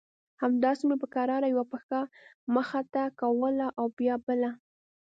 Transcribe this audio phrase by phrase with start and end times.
[0.41, 1.99] همداسې مې په کراره يوه پښه
[2.55, 4.51] مخته کوله او بيا بله.